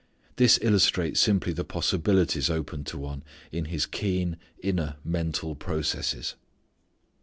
[0.37, 6.33] This illustrates simply the possibilities open to one in his keen inner mental processes.